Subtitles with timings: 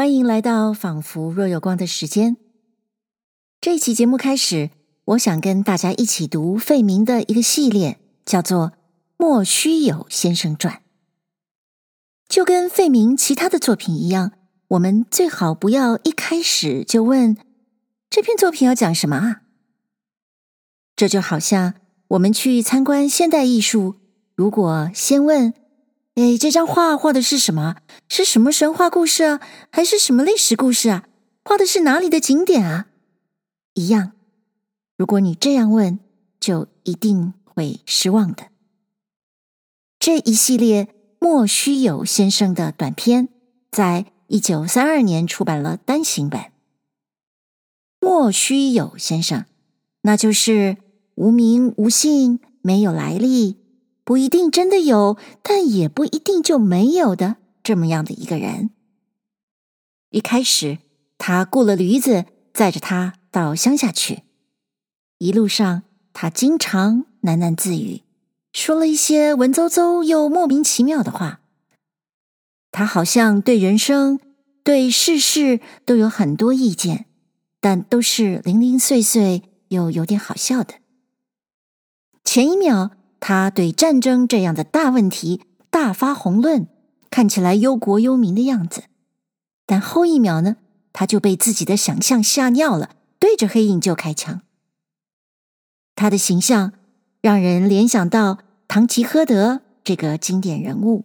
[0.00, 2.38] 欢迎来到仿佛若有光的时间。
[3.60, 4.70] 这一期节目开始，
[5.04, 8.68] 我想跟大家一起读费明的一个系列，叫做
[9.18, 10.76] 《莫须有先生传》。
[12.30, 14.32] 就跟费明其他的作品一样，
[14.68, 17.36] 我们最好不要一开始就问
[18.08, 19.42] 这篇作品要讲什么啊。
[20.96, 21.74] 这就好像
[22.08, 23.96] 我们去参观现代艺术，
[24.34, 25.52] 如果先问。
[26.16, 27.76] 哎，这张画画的是什么？
[28.08, 29.40] 是什么神话故事啊？
[29.70, 31.06] 还是什么历史故事啊？
[31.44, 32.88] 画的是哪里的景点啊？
[33.74, 34.12] 一样，
[34.96, 35.98] 如果你这样问，
[36.38, 38.48] 就一定会失望的。
[39.98, 43.28] 这一系列莫须有先生的短篇，
[43.70, 46.52] 在一九三二年出版了单行本。
[48.00, 49.44] 莫须有先生，
[50.02, 50.76] 那就是
[51.14, 53.59] 无名无姓，没有来历。
[54.04, 58.70] 不一定真的有，但也不一定就没有的这么样的一个人。
[60.10, 60.78] 一开始，
[61.18, 64.24] 他雇了驴子载着他到乡下去。
[65.18, 68.02] 一路上，他经常喃喃自语，
[68.52, 71.40] 说了一些文绉绉又莫名其妙的话。
[72.72, 74.18] 他好像对人生、
[74.64, 77.06] 对世事都有很多意见，
[77.60, 80.74] 但都是零零碎碎又有点好笑的。
[82.24, 82.90] 前一秒，
[83.20, 86.66] 他对战争这样的大问题大发宏论，
[87.10, 88.84] 看起来忧国忧民的样子，
[89.66, 90.56] 但后一秒呢，
[90.92, 94.40] 他就被自己的想象吓尿了，对着黑影就开枪。
[95.94, 96.72] 他的形象
[97.20, 101.04] 让人联想到唐吉诃德这个经典人物，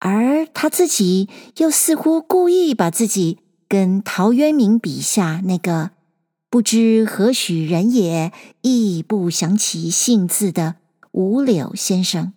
[0.00, 1.28] 而他自己
[1.58, 5.92] 又似乎故意把自己跟陶渊明笔下那个
[6.50, 10.81] 不知何许人也，亦不详其姓字的。
[11.12, 12.34] 五柳先生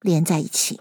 [0.00, 0.80] 连在一起。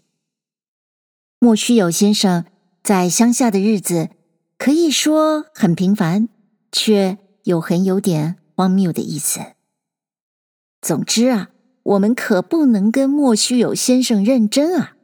[1.40, 2.46] 莫须有先生
[2.84, 4.10] 在乡下的日子
[4.58, 6.28] 可以说很平凡，
[6.72, 9.42] 却又很有点荒谬的意思。
[10.82, 11.50] 总之啊，
[11.84, 14.96] 我们可不能跟莫须有先生认真啊！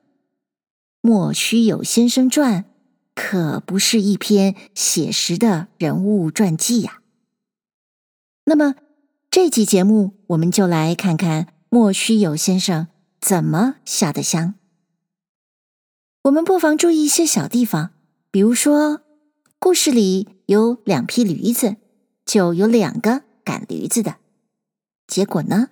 [1.01, 2.66] 莫须有先生传
[3.13, 7.01] 可不是一篇写实的人物传记呀。
[8.45, 8.75] 那么
[9.29, 11.47] 这期节目我们就来看看。
[11.73, 12.89] 莫须有先生
[13.21, 14.55] 怎么下的乡？
[16.23, 17.91] 我们不妨注意一些小地方，
[18.29, 19.03] 比如说，
[19.57, 21.77] 故事里有两匹驴子，
[22.25, 24.17] 就有两个赶驴子的。
[25.07, 25.69] 结果呢，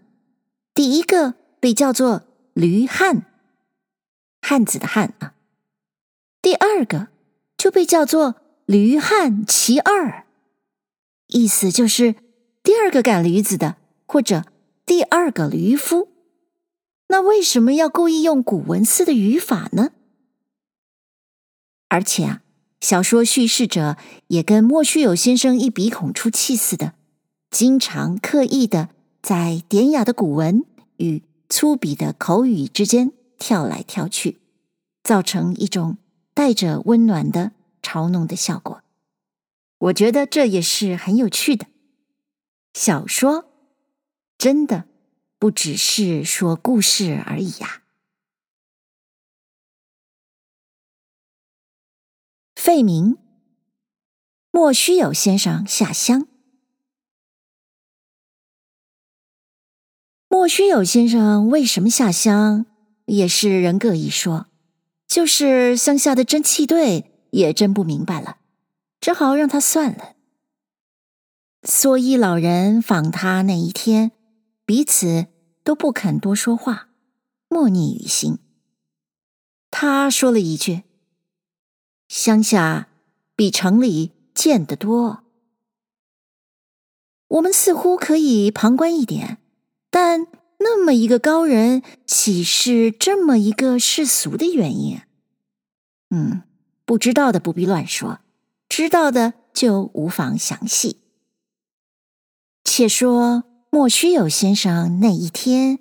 [0.74, 2.24] 第一个被叫做
[2.54, 3.26] 驴汉，
[4.42, 5.34] 汉子的汉啊；
[6.42, 7.10] 第二个
[7.58, 8.36] 就被叫做
[8.66, 10.26] 驴汉其二，
[11.28, 12.16] 意思就是
[12.64, 14.46] 第二个赶驴子的，或者。
[14.90, 16.10] 第二个驴夫，
[17.10, 19.92] 那为什么要故意用古文似的语法呢？
[21.90, 22.42] 而且啊，
[22.82, 23.98] 小说叙事者
[24.30, 26.96] 也跟莫须有先生一鼻孔出气似的，
[27.52, 28.90] 经常刻意的
[29.22, 30.66] 在典雅的古文
[30.98, 34.40] 与粗鄙的口语之间跳来跳去，
[35.04, 36.00] 造成一种
[36.34, 37.52] 带着温暖的
[37.84, 38.82] 嘲弄的效果。
[39.78, 41.68] 我觉得这也是很有趣的
[42.74, 43.46] 小说。
[44.40, 44.86] 真的
[45.38, 47.84] 不只是说故事而已呀。
[52.56, 53.18] 费明，
[54.50, 56.26] 莫须有先生下乡。
[60.30, 62.66] 莫须有先生为什么下乡，
[63.08, 64.48] 也是人各一说。
[65.06, 68.38] 就是乡下的侦缉队也真不明白了，
[69.02, 70.16] 只好让他算了。
[71.64, 74.14] 蓑衣老人访他那一天。
[74.70, 75.26] 彼此
[75.64, 76.90] 都不肯多说话，
[77.48, 78.38] 默逆于心。
[79.72, 80.84] 他说了一句
[82.08, 82.88] ：“乡下
[83.36, 85.24] 比城里贱得多。”
[87.30, 89.40] 我们似乎可以旁观一点，
[89.90, 90.28] 但
[90.60, 95.02] 那么一个高人，岂是这么一个世俗的原因？
[96.12, 96.44] 嗯，
[96.86, 98.20] 不知道的不必乱说，
[98.70, 101.00] 知道的就无妨详细。
[102.64, 103.49] 且说。
[103.72, 105.80] 莫须有先生那一天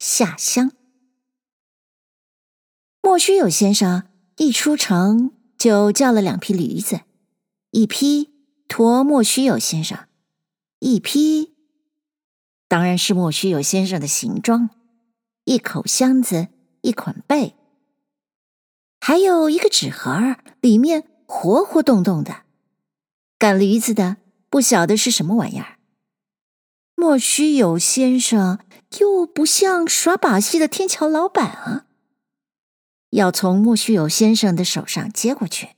[0.00, 0.72] 下乡。
[3.00, 7.02] 莫须有先生一出城就叫了两匹驴子，
[7.70, 8.30] 一匹
[8.68, 10.06] 驮莫须有先生，
[10.80, 11.54] 一匹
[12.66, 14.70] 当然是莫须有先生的行装，
[15.44, 16.48] 一口箱子，
[16.80, 17.54] 一捆被，
[19.00, 22.42] 还有一个纸盒，里面活活动动的。
[23.38, 24.16] 赶驴子的
[24.50, 25.79] 不晓得是什么玩意儿。
[27.00, 28.58] 莫须有先生
[28.98, 31.86] 又不像耍把戏的天桥老板啊，
[33.08, 35.70] 要从莫须有先生的手上接过去。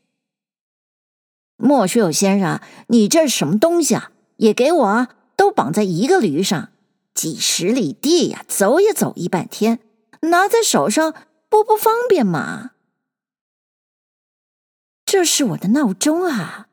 [1.56, 4.10] 莫须有先生，你这是什么东西啊？
[4.38, 6.72] 也给我都绑在一个驴上，
[7.14, 9.78] 几十里地呀，走也走一半天，
[10.22, 11.14] 拿在手上
[11.48, 12.72] 不不方便吗？
[15.06, 16.66] 这是我的闹钟啊，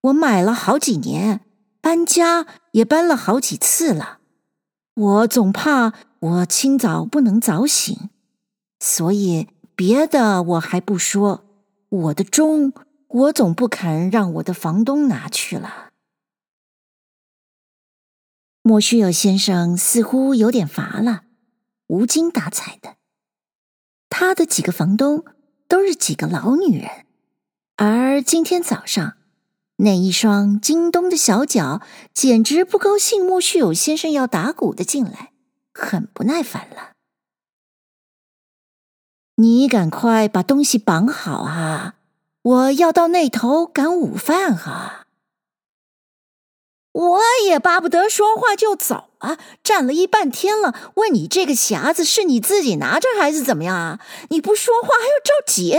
[0.00, 1.44] 我买了好几年，
[1.82, 4.20] 搬家也搬了好几次了，
[4.94, 8.08] 我总怕我清早不能早醒，
[8.80, 11.44] 所以别的我还不说，
[11.90, 12.72] 我的钟。
[13.14, 15.90] 我总不肯让我的房东拿去了。
[18.62, 21.24] 莫须有先生似乎有点乏了，
[21.88, 22.96] 无精打采的。
[24.08, 25.26] 他的几个房东
[25.68, 27.04] 都是几个老女人，
[27.76, 29.18] 而今天早上
[29.84, 31.80] 那一双京东的小脚
[32.14, 35.32] 简直不高兴莫须有先生要打鼓的进来，
[35.74, 36.92] 很不耐烦了。
[39.36, 41.96] 你赶快把东西绑好啊！
[42.42, 45.06] 我要到那头赶午饭哈！
[46.92, 49.36] 我也巴不得说话就走啊！
[49.64, 54.00] 站了一半天了，问你这个匣子是你自己拿着还是怎么样啊？
[54.30, 55.76] 你不说话还要着急，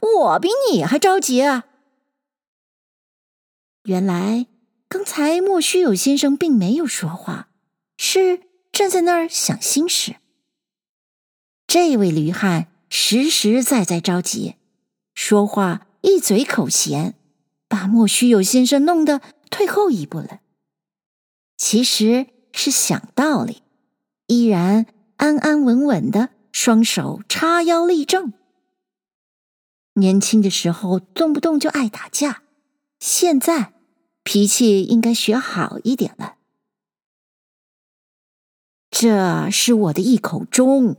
[0.00, 1.66] 我比你还着急啊！
[3.84, 4.46] 原来
[4.88, 7.48] 刚才莫须有先生并没有说话，
[7.96, 8.42] 是
[8.72, 10.16] 站在那儿想心事。
[11.66, 14.56] 这位驴汉实实在在着急，
[15.14, 15.86] 说话。
[16.06, 17.14] 一嘴口咸，
[17.66, 20.40] 把莫须有先生弄得退后一步了。
[21.56, 23.62] 其实是想道理，
[24.26, 24.84] 依然
[25.16, 28.34] 安安稳稳的，双手叉腰立正。
[29.94, 32.42] 年轻的时候动不动就爱打架，
[33.00, 33.72] 现在
[34.24, 36.36] 脾气应该学好一点了。
[38.90, 40.96] 这是我的一口钟，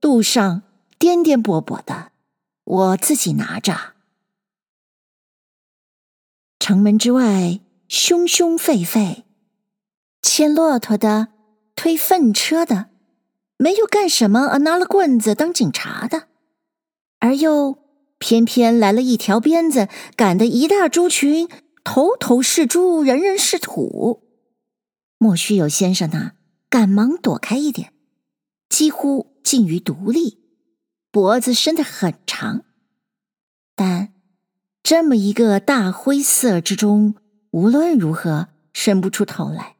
[0.00, 0.62] 路上
[0.98, 2.12] 颠颠簸簸的，
[2.64, 3.94] 我自己拿着。
[6.58, 9.24] 城门之外，凶凶沸沸，
[10.20, 11.28] 牵骆驼的，
[11.76, 12.90] 推粪车的，
[13.56, 16.26] 没有干什么而拿了棍子当警察的，
[17.20, 17.78] 而又
[18.18, 21.48] 偏偏来了一条鞭子，赶得一大猪群，
[21.86, 24.24] 头头是猪，人人是土。
[25.18, 26.32] 莫须有先生呢，
[26.68, 27.92] 赶忙躲开一点，
[28.68, 30.40] 几乎近于独立，
[31.12, 32.64] 脖子伸得很长，
[33.76, 34.12] 但。
[34.82, 37.16] 这么一个大灰色之中，
[37.50, 39.76] 无论如何伸不出头来，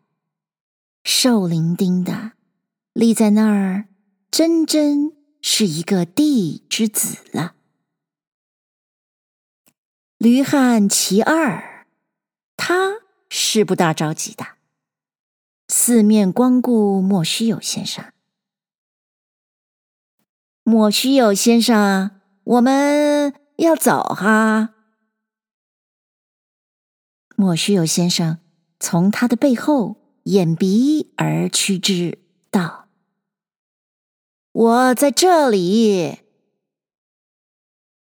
[1.05, 2.33] 瘦伶仃的
[2.93, 3.87] 立在那儿，
[4.33, 7.55] 真真是一个地之子了。
[10.19, 11.76] 驴汉其二，
[12.57, 14.47] 他是不大着急的，
[15.69, 18.13] 四面光顾莫须有先生。
[20.63, 24.75] 莫须有先生，我们要走哈。
[27.37, 28.39] 莫须有先生
[28.81, 32.19] 从他的背后掩鼻而趋之，
[32.51, 32.89] 道
[34.51, 36.21] ：“我在这里。”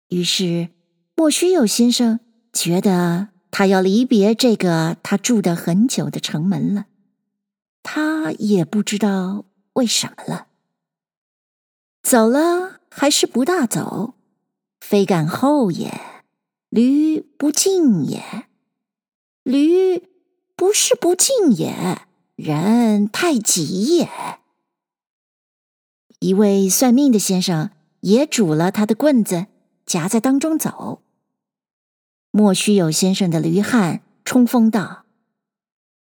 [0.09, 0.69] 于是
[1.15, 2.19] 莫须有先生
[2.51, 6.85] 觉得他要离别这个他住的很久的城门了，
[7.83, 10.47] 他也不知道为什么了。
[12.01, 14.15] 走了还是不大走，
[14.79, 16.01] 非赶后也，
[16.69, 18.47] 驴不进也。
[19.43, 20.07] 驴
[20.55, 24.09] 不是不进也，人太急也。
[26.19, 29.47] 一位算命的先生也拄了他的棍子，
[29.85, 31.01] 夹在当中走。
[32.31, 35.05] 莫须有先生的驴汉冲锋道：“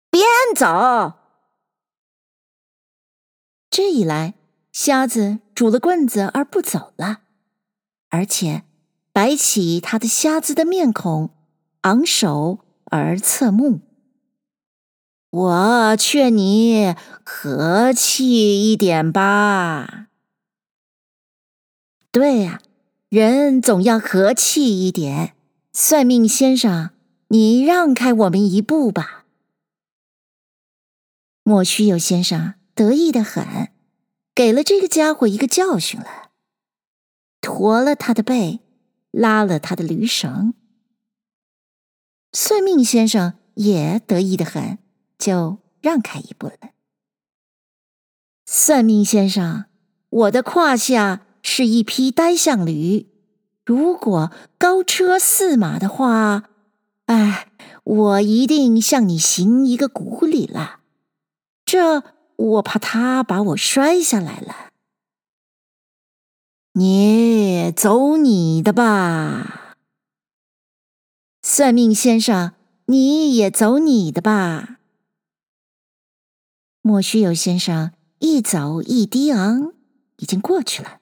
[0.09, 0.23] 边
[0.55, 1.13] 走！”
[3.69, 4.35] 这一来，
[4.71, 7.21] 瞎子拄了棍子而不走了，
[8.09, 8.63] 而且
[9.11, 11.29] 摆起他的瞎子的面孔，
[11.81, 12.59] 昂首。
[12.87, 13.81] 而侧目，
[15.31, 16.93] 我劝你
[17.23, 20.09] 和气一点吧。
[22.11, 22.61] 对呀，
[23.09, 25.35] 人总要和气一点。
[25.75, 26.91] 算命先生，
[27.29, 29.25] 你让开我们一步吧。
[31.41, 33.71] 莫须有先生得意的很，
[34.35, 36.29] 给了这个家伙一个教训了，
[37.41, 38.59] 驼了他的背，
[39.09, 40.53] 拉了他的驴绳。
[42.31, 44.77] 算命先生也得意的很，
[45.17, 46.69] 就让开一步了。
[48.45, 49.65] 算命先生，
[50.09, 53.07] 我的胯下是一匹单项驴，
[53.65, 56.49] 如果高车驷马的话，
[57.05, 57.49] 哎，
[57.83, 60.79] 我一定向你行一个古礼了。
[61.63, 62.03] 这
[62.35, 64.69] 我怕他把我摔下来了。
[66.73, 69.77] 你走你的吧。
[71.41, 72.53] 算命先生，
[72.87, 74.79] 你也走你的吧。
[76.81, 79.73] 莫须有先生一走一低昂，
[80.17, 80.99] 已经过去了。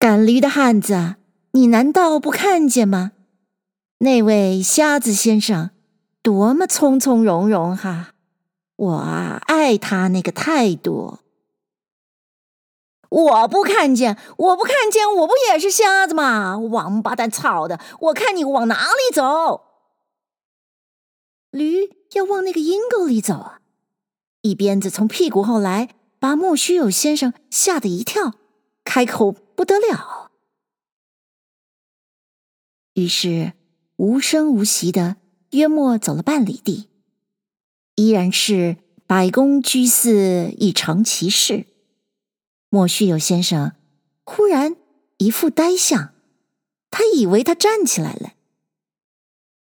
[0.00, 1.16] 赶驴的汉子，
[1.50, 3.12] 你难道不看见吗？
[3.98, 5.72] 那位瞎子先生
[6.22, 8.14] 多么从从容容哈！
[8.76, 11.18] 我啊，爱他那个态度。
[13.10, 16.56] 我不看见，我不看见，我不也是瞎子吗？
[16.56, 17.78] 王八蛋操的！
[18.00, 19.64] 我看你往哪里走？
[21.50, 23.60] 驴要往那个阴沟里走啊！
[24.40, 28.32] 一鞭子从屁股后来，把莫须有先生吓得一跳，
[28.84, 30.30] 开口不得了。
[32.94, 33.52] 于是
[33.96, 35.16] 无声无息的
[35.50, 36.88] 约莫走了半里地，
[37.94, 41.66] 依然是百工居肆一成其事。
[42.68, 43.74] 莫须有先生
[44.24, 44.76] 忽然
[45.18, 46.14] 一副呆相，
[46.90, 48.34] 他以为他站起来了。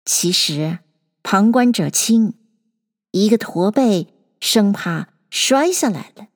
[0.05, 0.79] 其实
[1.23, 2.35] 旁观者清，
[3.11, 6.27] 一个驼背，生怕摔下来了。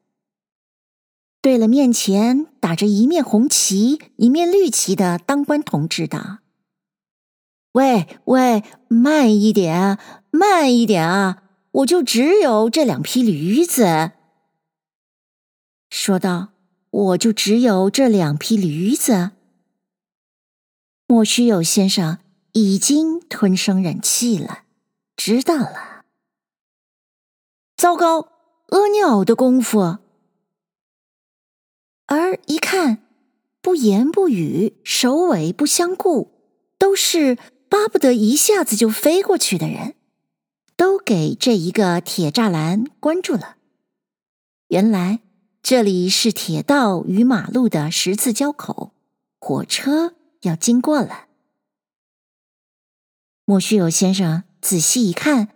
[1.49, 6.41] 对了，面前打着一面红旗、一面绿旗的当官同志道
[7.73, 9.97] ：“喂喂，慢一点，
[10.29, 11.41] 慢一点啊！
[11.71, 14.11] 我就只有这两匹驴子。”
[15.89, 16.49] 说道
[16.91, 19.31] ：“我就只有这两匹驴子。”
[21.09, 22.19] 莫须有先生
[22.51, 24.65] 已经吞声忍气了，
[25.17, 26.05] 知道了。
[27.75, 28.19] 糟糕，
[28.67, 29.97] 阿鸟的功夫！
[32.09, 33.03] 而一看，
[33.61, 36.31] 不言不语，首尾不相顾，
[36.77, 37.37] 都是
[37.69, 39.95] 巴不得一下子就飞过去的人，
[40.75, 43.55] 都给这一个铁栅栏关住了。
[44.67, 45.21] 原来。
[45.61, 48.93] 这里是铁道与马路的十字交口，
[49.39, 51.25] 火车要经过了。
[53.43, 55.49] 莫须有先生仔细一看，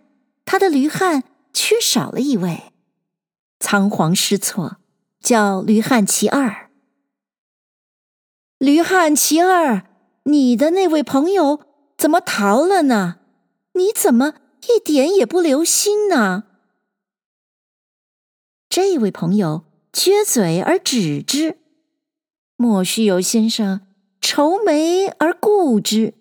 [0.44, 2.72] 他的驴汉缺少了一位，
[3.58, 4.76] 仓皇失措，
[5.24, 6.70] 叫驴汉其二。
[8.58, 9.86] 驴汉其二，
[10.22, 11.60] 你的那位朋友
[11.96, 13.16] 怎么逃了呢？
[13.72, 14.34] 你怎么
[14.68, 16.44] 一点也不留心呢？
[18.68, 19.64] 这位朋友。
[19.94, 21.56] 撅嘴而止之，
[22.56, 23.86] 莫须有先生
[24.20, 26.14] 愁眉而顾之，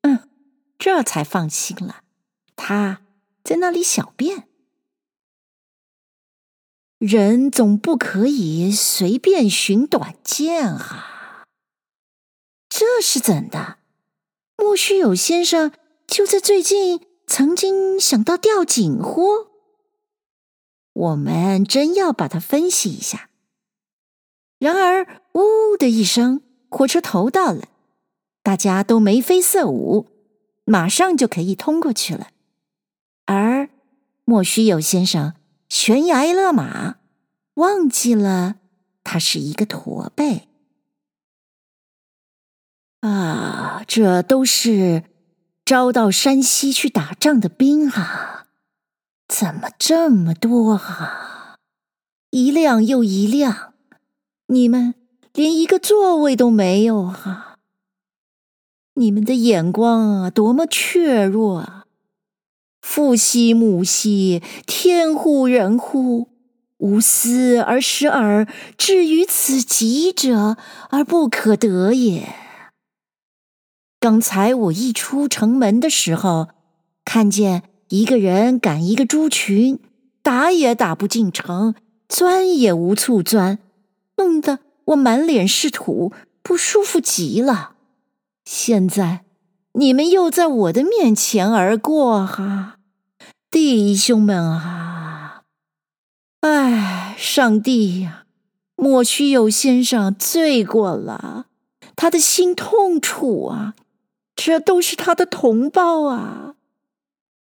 [0.00, 0.28] 嗯，
[0.76, 2.02] 这才放心了。
[2.56, 3.02] 他
[3.44, 4.48] 在那里小便，
[7.04, 11.42] 人总不可以随便寻短见啊！
[12.68, 13.78] 这是怎的？
[14.56, 15.72] 莫须有先生
[16.06, 19.48] 就在最近曾经想到钓锦货。
[20.92, 23.30] 我们真要把它分析一下。
[24.60, 27.62] 然而，呜的一声，火车头到了，
[28.44, 30.06] 大家都眉飞色舞，
[30.64, 32.28] 马上就可以通过去了。
[33.26, 33.68] 而
[34.24, 35.34] 莫须有先生
[35.72, 36.96] 悬崖勒马，
[37.54, 38.56] 忘记了
[39.02, 40.46] 他是一个驼背。
[43.00, 45.04] 啊，这都是
[45.64, 48.48] 招到山西去打仗的兵啊！
[49.26, 51.56] 怎么这么多啊？
[52.28, 53.72] 一辆又一辆，
[54.48, 54.94] 你们
[55.32, 57.56] 连一个座位都没有啊！
[58.92, 61.81] 你们的眼光啊，多么怯弱啊！
[62.82, 66.28] 父兮母兮，天乎人乎？
[66.76, 68.46] 无思而失耳，
[68.76, 70.58] 至于此极者
[70.90, 72.34] 而不可得也。
[73.98, 76.48] 刚才我一出城门的时候，
[77.04, 77.62] 看见。
[77.88, 79.78] 一个人赶一个猪群，
[80.22, 81.74] 打也打不进城，
[82.08, 83.58] 钻也无处钻，
[84.16, 86.10] 弄得我满脸是土，
[86.42, 87.74] 不舒服极了。
[88.46, 89.26] 现在
[89.74, 92.76] 你们又在我的面前而过，哈，
[93.50, 95.42] 弟兄们啊！
[96.40, 98.24] 哎，上帝呀，
[98.76, 101.46] 莫须有先生罪过了，
[101.96, 103.74] 他的心痛楚啊，
[104.36, 106.54] 这都是他的同胞啊。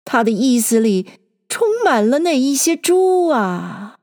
[0.05, 1.07] 他的意思里
[1.49, 3.97] 充满了那一些猪啊！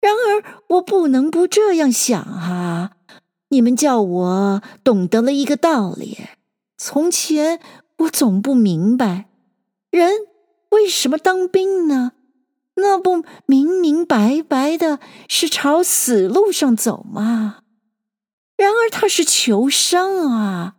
[0.00, 2.92] 然而我不能不这样想啊！
[3.48, 6.18] 你们叫我懂得了一个道理：
[6.84, 7.60] 从前
[7.98, 9.28] 我总不明白，
[9.88, 10.10] 人
[10.70, 12.10] 为什么当兵呢？
[12.74, 14.98] 那不明明白白的
[15.28, 17.60] 是朝死路上走吗？
[18.56, 20.74] 然而他是求生啊！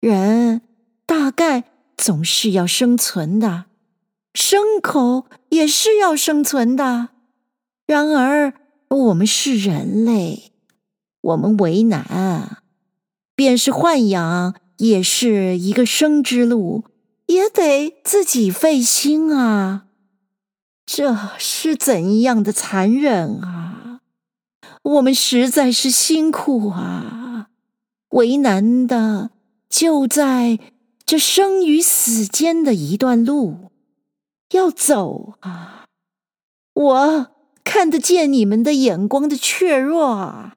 [0.00, 0.62] 人
[1.04, 1.64] 大概。
[1.98, 3.64] 总是要生存的，
[4.32, 7.08] 牲口也是要生存的。
[7.88, 8.54] 然而，
[8.86, 10.52] 我们是人类，
[11.20, 12.62] 我们为难，
[13.34, 16.84] 便是豢养也是一个生之路，
[17.26, 19.84] 也得自己费心啊。
[20.86, 24.00] 这是怎样的残忍啊！
[24.82, 27.48] 我们实在是辛苦啊，
[28.10, 29.30] 为难的
[29.68, 30.58] 就在
[31.04, 33.70] 这生与死间的一段路
[34.52, 35.84] 要走啊！
[36.72, 37.26] 我
[37.64, 40.54] 看得见你们的眼光的怯弱啊。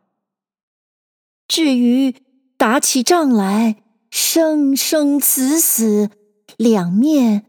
[1.47, 2.15] 至于
[2.55, 6.11] 打起仗来，生生死死
[6.57, 7.47] 两面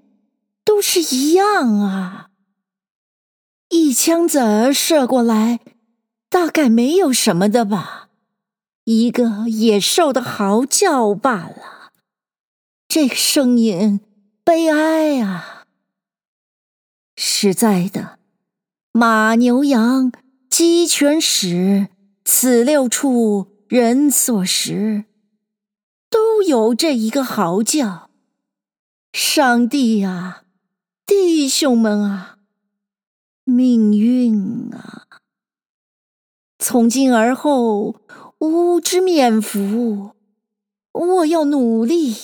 [0.64, 2.30] 都是一样啊。
[3.68, 5.60] 一枪子儿射过来，
[6.30, 8.08] 大概没有什么的吧，
[8.84, 11.92] 一个野兽的嚎叫罢了。
[12.86, 14.00] 这个声音
[14.44, 15.64] 悲哀啊！
[17.16, 18.18] 实在的，
[18.92, 20.12] 马牛羊
[20.50, 21.88] 鸡犬豕，
[22.24, 25.04] 此六畜人所食，
[26.12, 28.10] 都有这一个嚎叫。
[29.14, 30.44] 上帝啊，
[31.06, 32.38] 弟兄们啊！
[33.44, 35.08] 命运啊！
[36.58, 37.96] 从今而后，
[38.38, 40.14] 吾之免福。
[40.92, 42.14] 我要努力。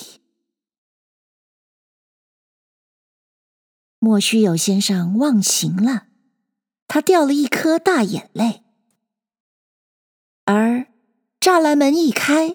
[3.97, 6.07] 莫须有先生忘形了，
[6.87, 8.63] 他掉了一颗大眼泪。
[10.45, 10.87] 而
[11.39, 12.53] 栅栏门一开，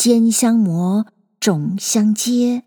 [0.00, 1.06] 肩相磨，
[1.40, 2.62] 踵相接，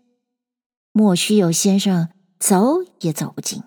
[0.92, 3.62] 莫须有先生走也走不进。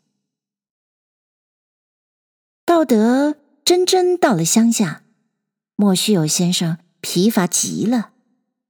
[2.64, 5.02] 到得真真到了乡下，
[5.76, 8.12] 莫须有先生疲乏极了，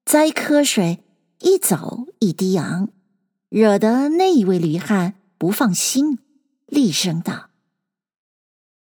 [0.06, 1.04] 栽瞌睡，
[1.42, 2.88] 一走一低昂，
[3.50, 6.20] 惹得那一位驴汉不放心，
[6.68, 7.50] 厉声道：“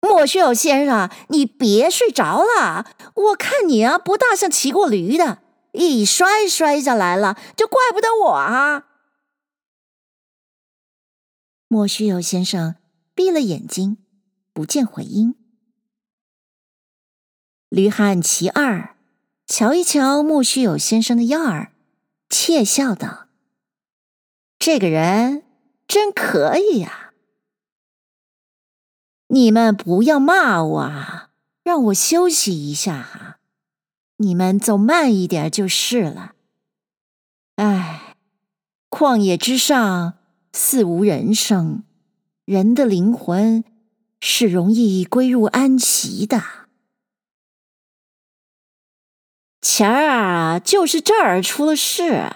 [0.07, 2.85] 莫须有先生，你别睡着了，
[3.15, 5.39] 我看你啊，不大像骑过驴的，
[5.77, 8.89] 一摔摔下来了，就怪不得我啊。”
[11.69, 12.75] 莫须有先生
[13.15, 13.99] 闭了眼睛。
[14.57, 15.35] 不见回音。
[17.69, 18.97] 驴汉其二
[19.47, 21.73] 瞧一瞧莫须有先生的样儿，
[22.31, 23.29] 窃笑道
[24.59, 25.43] ：“这个人
[25.87, 27.13] 真可以呀！
[29.27, 33.39] 你们不要骂我啊，让我休息一下哈。
[34.19, 36.35] 你们走慢一点就是了。
[37.57, 38.17] 唉，
[38.91, 40.19] 旷野之上
[40.53, 41.85] 似无人声，
[42.45, 43.65] 人的灵魂。”
[44.19, 46.43] 是容易归入安息的。
[49.61, 52.33] 前儿啊，就是这儿出了事。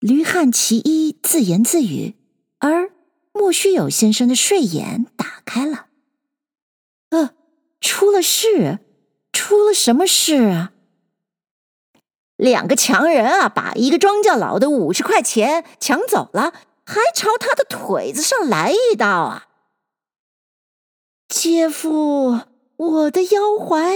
[0.00, 2.16] 驴汉其一自言自语，
[2.58, 2.90] 而
[3.32, 5.88] 莫须有先生的睡眼打开了。
[7.10, 7.34] 呃，
[7.80, 8.78] 出了事？
[9.38, 10.72] 出了什么事啊？
[12.34, 16.52] 两个强人啊，把一个庄稼老的五十块钱抢走了，
[16.84, 19.46] 还朝他的腿子上来一刀啊！
[21.28, 22.40] 姐夫，
[22.76, 23.94] 我的腰怀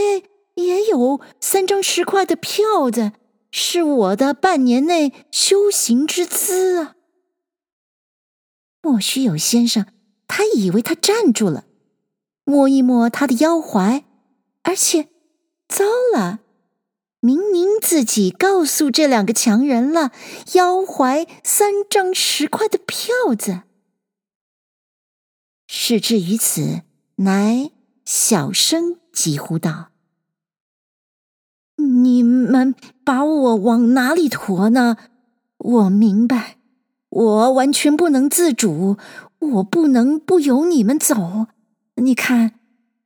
[0.54, 3.10] 也有三张十块的票子，
[3.50, 6.94] 是我的半年内修行之资啊。
[8.80, 9.86] 莫须有先生，
[10.28, 11.64] 他以为他站住了，
[12.44, 14.04] 摸一摸他的腰怀，
[14.62, 15.08] 而且，
[15.72, 16.40] 糟了，
[17.20, 20.12] 明明自己告诉这两个强人了，
[20.52, 23.62] 腰怀三张十块的票子。
[25.66, 26.82] 事至于此。
[27.16, 27.70] 乃
[28.04, 29.90] 小声疾呼道
[31.76, 34.96] ：“你们把我往哪里驮呢？
[35.58, 36.56] 我明白，
[37.10, 38.96] 我完全不能自主，
[39.38, 41.46] 我不能不由你们走。
[41.96, 42.58] 你看，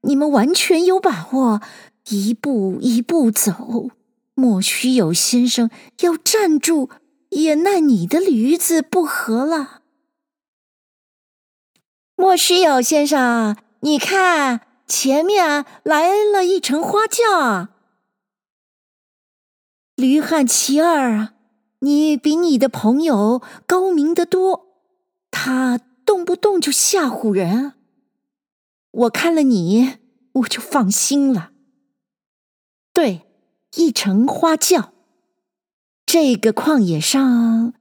[0.03, 1.61] 你们完全有把握，
[2.09, 3.91] 一步一步走。
[4.35, 6.91] 莫须有先生要站住，
[7.31, 9.83] 也奈你的驴子不和了。
[12.17, 17.69] 莫须有先生。”你看，前面来了一乘花轿。
[19.95, 21.35] 驴汉其二啊，
[21.81, 24.67] 你比你的朋友高明得多，
[25.31, 27.75] 他动不动就吓唬人。
[28.91, 29.99] 我看了你，
[30.33, 31.53] 我就放心了。
[32.97, 33.27] 对，
[33.75, 34.95] 一乘花轿，
[36.07, 37.75] 这个旷野上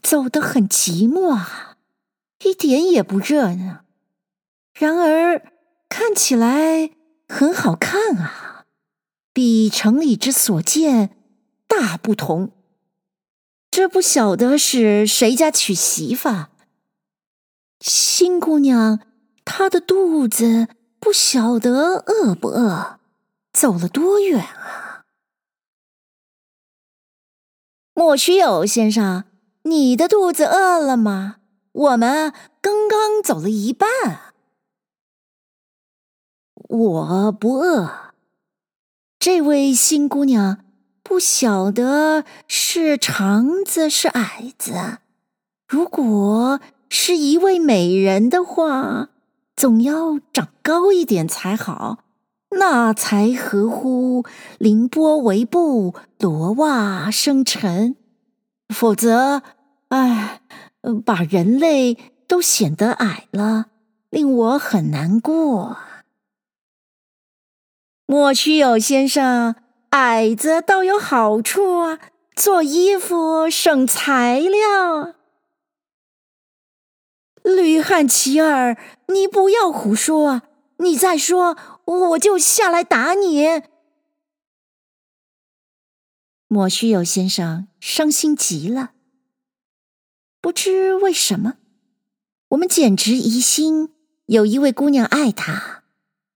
[0.00, 1.76] 走得很寂寞啊，
[2.42, 3.84] 一点也不热闹。
[4.72, 5.52] 然而。
[5.94, 6.90] 看起来
[7.28, 8.64] 很好看啊，
[9.34, 11.18] 比城里之所见
[11.66, 12.50] 大不同。
[13.70, 16.46] 这不晓得是谁家娶媳妇，
[17.80, 19.00] 新姑娘
[19.44, 22.98] 她的肚子不晓得饿不饿，
[23.52, 25.04] 走了多远啊？
[27.94, 29.24] 莫须有先生，
[29.62, 31.36] 你的肚子饿了吗？
[31.72, 33.88] 我们刚刚走了一半。
[36.54, 38.14] 我不饿。
[39.18, 40.64] 这位新姑娘
[41.02, 44.98] 不晓得是长子是矮子。
[45.68, 46.60] 如果
[46.90, 49.10] 是一位美人的话，
[49.54, 52.01] 总要长高一点才好，
[52.58, 54.24] 那才合乎
[54.58, 57.96] 凌波微步，罗袜生尘。
[58.68, 59.42] 否则，
[59.88, 60.40] 哎，
[61.04, 63.66] 把人类都显得矮了，
[64.10, 65.78] 令我很难过。
[68.06, 69.54] 莫须有先生，
[69.90, 71.98] 矮子倒有好处啊，
[72.36, 75.14] 做衣服省材料。
[77.42, 78.76] 吕汉奇儿，
[79.08, 80.42] 你不要胡说！
[80.78, 83.44] 你再说，我就下来打你。
[86.48, 88.92] 莫须有先生伤心极了，
[90.40, 91.58] 不知为什么，
[92.48, 93.94] 我们简直疑心
[94.26, 95.84] 有一位姑娘爱他，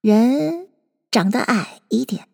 [0.00, 0.66] 人。
[1.08, 2.28] 长得矮一点，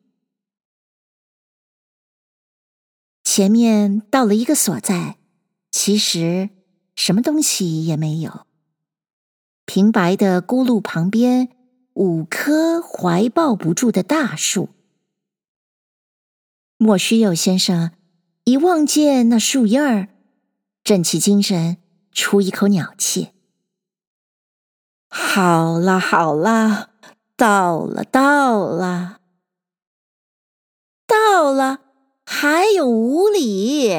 [3.23, 5.19] 前面到了一个所在，
[5.71, 6.51] 其实
[6.97, 8.45] 什么东西也没有。
[9.67, 11.62] 平白的孤路旁边，
[11.95, 14.71] 五棵怀抱不住的大树。
[16.77, 17.93] 莫须有先生
[18.45, 20.09] 一望见那树叶儿，
[20.83, 21.77] 振起精神，
[22.13, 23.31] 出一口鸟气。
[25.09, 26.91] 好啦，好啦。
[27.35, 29.21] 到了，到了，
[31.07, 31.81] 到了，
[32.25, 33.91] 还有五里。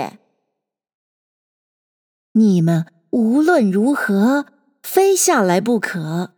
[2.34, 4.46] 你们无论如何
[4.82, 6.33] 非下来不可。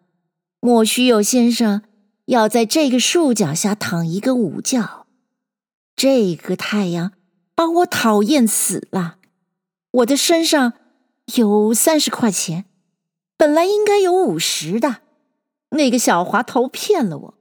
[0.65, 1.84] 莫须有先生
[2.25, 5.06] 要在这个树脚下躺一个午觉。
[5.95, 7.12] 这个太阳
[7.54, 9.17] 把我讨厌死了。
[9.91, 10.73] 我的身上
[11.36, 12.65] 有三十块钱，
[13.38, 15.01] 本来应该有五十的。
[15.69, 17.34] 那个小滑头骗了我，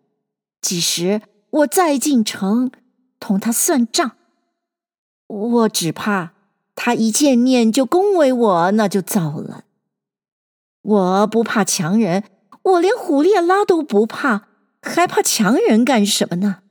[0.60, 2.70] 几时我再进城
[3.18, 4.18] 同他算账，
[5.28, 6.34] 我只怕
[6.74, 9.64] 他一见面就恭维我，那就糟了。
[10.82, 12.24] 我不怕强人，
[12.64, 14.48] 我连虎烈拉都不怕，
[14.82, 16.62] 还怕强人干什么呢？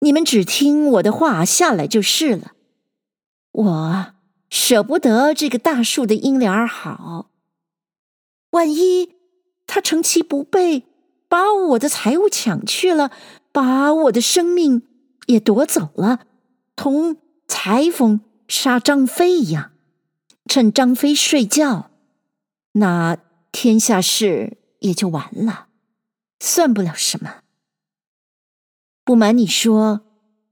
[0.00, 2.52] 你们只听我的话下来就是了。
[3.52, 4.14] 我
[4.50, 7.30] 舍不得这个大树的阴凉儿好，
[8.50, 9.14] 万一……
[9.66, 10.84] 他乘其不备，
[11.28, 13.10] 把我的财物抢去了，
[13.50, 14.82] 把我的生命
[15.26, 16.26] 也夺走了，
[16.76, 17.16] 同
[17.48, 19.70] 裁缝杀张飞一样，
[20.46, 21.90] 趁张飞睡觉，
[22.72, 23.16] 那
[23.50, 25.66] 天下事也就完了，
[26.40, 27.42] 算不了什么。
[29.04, 30.00] 不瞒你说，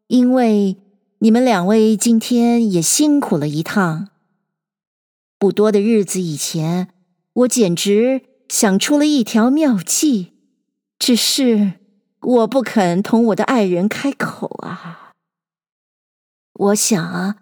[0.09, 0.77] 因为
[1.21, 4.09] 你们两位今天也辛苦了一趟，
[5.39, 6.89] 不多的日子以前，
[7.33, 8.23] 我简直。
[8.49, 10.35] 想出了一条妙计，
[10.99, 11.81] 只是
[12.21, 15.15] 我不肯同我的爱人开口啊。
[16.53, 17.37] 我想啊，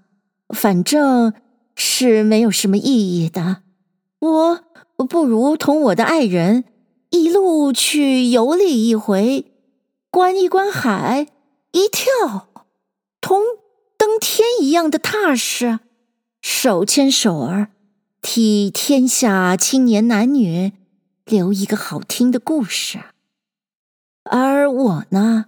[0.54, 1.34] 反正
[1.74, 3.64] 是没有什么意义的，
[4.20, 4.64] 我
[5.08, 6.62] 不如同我的爱人
[7.10, 9.52] 一路去游历一回，
[10.10, 11.26] 观一观海，
[11.72, 12.48] 一跳，
[13.20, 13.42] 同
[13.96, 15.80] 登天一样的踏实，
[16.40, 17.70] 手牵手儿，
[18.22, 20.72] 替天下青年男女。
[21.26, 22.98] 留一个好听的故事，
[24.24, 25.44] 而我呢，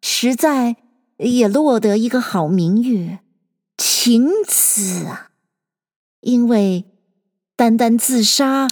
[0.00, 0.76] 实在
[1.18, 3.18] 也落得一个好名誉，
[3.76, 5.30] 情子啊！
[6.22, 6.86] 因为
[7.54, 8.66] 单单自杀，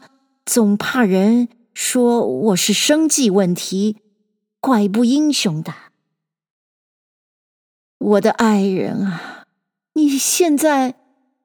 [0.46, 3.98] 总怕人说我是生计问题，
[4.60, 5.74] 怪不英雄的。
[7.98, 9.46] 我的爱人啊，
[9.94, 10.94] 你现在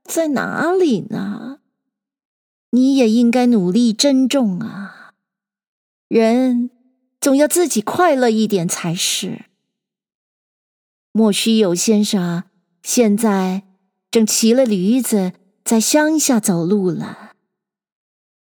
[0.03, 1.59] 在哪里呢？
[2.71, 5.15] 你也应该努力珍重啊！
[6.07, 6.69] 人
[7.19, 9.45] 总要自己快乐一点才是。
[11.11, 12.43] 莫须有先生
[12.83, 13.63] 现在
[14.11, 17.31] 正骑了驴子在乡下走路了，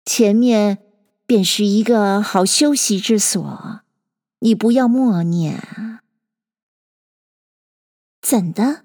[0.07, 0.79] 前面
[1.27, 3.81] 便是一个好休息之所，
[4.39, 6.01] 你不要默念。
[8.23, 8.85] 怎的？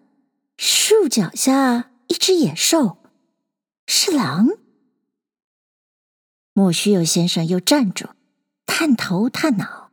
[0.58, 2.98] 树脚下一只野兽，
[3.88, 4.50] 是狼？
[6.54, 8.10] 莫须有先生又站住。
[8.66, 9.92] 探头探脑，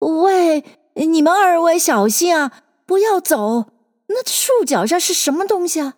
[0.00, 0.62] 喂，
[0.94, 3.72] 你们二位小心啊，不要走！
[4.08, 5.94] 那树脚下是什么东西啊？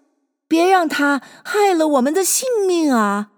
[0.47, 3.32] 别让它害了我们的性命啊！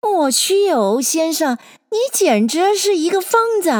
[0.00, 1.58] 莫须有先生，
[1.90, 3.70] 你简直是一个疯子！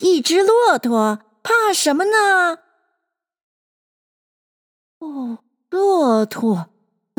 [0.00, 2.58] 一只骆驼，怕什么呢？
[4.98, 5.38] 哦，
[5.70, 6.70] 骆驼，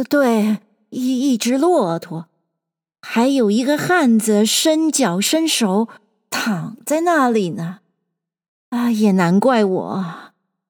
[0.10, 0.58] 对，
[0.90, 2.26] 一一只骆驼，
[3.02, 5.88] 还有一个汉子伸脚伸手
[6.30, 7.80] 躺在那里呢。
[8.70, 10.06] 啊，也难怪我，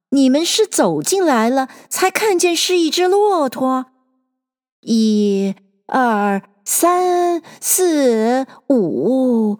[0.10, 3.88] 你们是走进来了才看见是一只骆驼。
[4.82, 5.56] 一、
[5.88, 9.58] 二、三、四、五，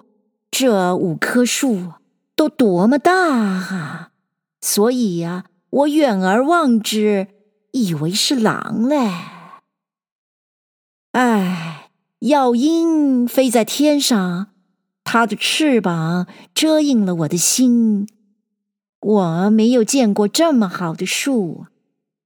[0.52, 1.94] 这五棵树
[2.36, 4.12] 都多么大啊！
[4.62, 7.30] 所以呀，我远而望之。
[7.72, 9.10] 以为是狼嘞！
[11.14, 14.50] 哎，药鹰飞在天上，
[15.04, 18.08] 它的翅膀遮荫了我的心。
[19.00, 21.66] 我没有见过这么好的树，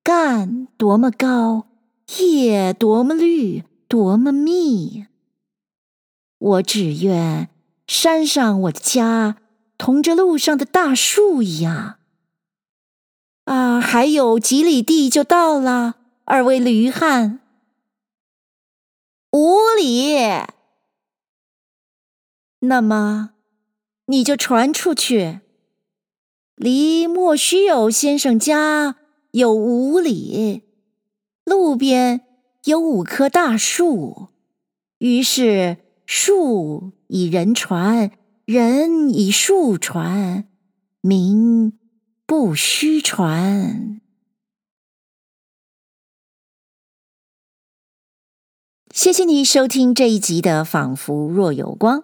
[0.03, 1.67] 干多么高，
[2.19, 3.63] 叶多么绿，
[3.93, 5.05] 多么密。
[6.39, 7.47] 我只愿
[7.85, 9.37] 山上我的家
[9.77, 11.99] 同这路上的大树一样。
[13.43, 17.39] 啊，还有几里地就到了，二位驴汉。
[19.31, 20.17] 五里。
[22.61, 23.35] 那么，
[24.07, 25.41] 你就传出去，
[26.55, 28.95] 离莫须有先生家
[29.29, 30.63] 有五里，
[31.43, 32.25] 路边
[32.65, 34.29] 有五棵大树。
[34.99, 38.11] 于是，树以人传，
[38.45, 40.47] 人以树传，
[41.01, 41.79] 名。
[42.25, 43.99] 不虚传。
[48.91, 51.99] 谢谢你收听这一集的《仿佛若有光》。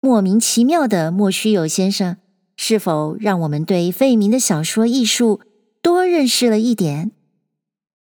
[0.00, 2.16] 莫名其妙的莫须有先生，
[2.56, 5.40] 是否让我们对费明的小说艺术
[5.80, 7.12] 多认识了一点？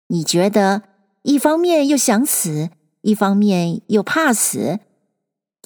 [0.08, 0.84] 你觉得
[1.28, 2.70] 一方面又想死，
[3.02, 4.80] 一方面又怕死，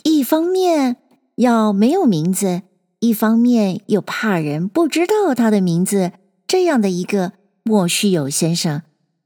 [0.02, 0.97] 一方面
[1.36, 2.63] 要没有名字？
[2.97, 6.13] 一方面又怕人不知道他的名字，
[6.47, 8.82] 这样的一个莫须有先生，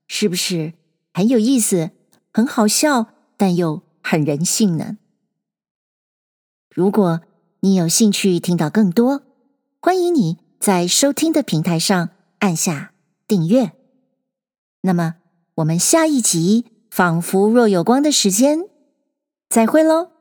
[0.10, 0.74] 是不是
[1.14, 1.92] 很有意思、
[2.34, 4.98] 很好笑，但又很人性呢？
[6.70, 7.22] 如果
[7.62, 9.22] 你有兴趣听到更多，
[9.82, 12.92] 欢迎你在收听的平台上按下
[13.26, 13.72] 订阅。
[14.82, 15.16] 那么，
[15.56, 18.68] 我们下一集《仿佛若有光》的时间，
[19.48, 20.15] 再会喽。